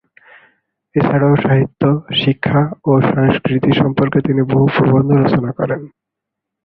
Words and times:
এছাড়াও 0.95 1.33
সাহিত্য, 1.35 1.81
শিক্ষা 2.15 2.61
ও 2.85 2.91
সংস্কৃতি 3.11 3.71
সম্পর্কে 3.73 4.19
তিনি 4.21 4.41
বহু 4.43 4.67
প্রবন্ধ 4.75 5.09
রচনা 5.15 5.51
করেন। 5.51 5.81